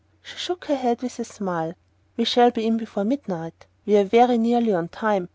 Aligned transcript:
She 0.23 0.35
shook 0.35 0.65
her 0.65 0.73
head 0.75 1.03
with 1.03 1.19
a 1.19 1.23
smile. 1.23 1.75
"We 2.17 2.23
shall 2.23 2.49
be 2.49 2.65
in 2.65 2.75
before 2.77 3.03
midnight. 3.03 3.67
We're 3.85 4.03
very 4.05 4.39
nearly 4.39 4.73
on 4.73 4.87
time." 4.87 5.29